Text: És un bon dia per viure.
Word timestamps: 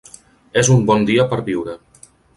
És 0.61 0.71
un 0.77 0.81
bon 0.87 1.05
dia 1.11 1.27
per 1.35 1.39
viure. 1.51 1.77